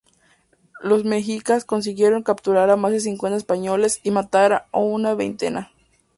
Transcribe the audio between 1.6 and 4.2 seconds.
consiguieron capturar a más de cincuenta españoles, y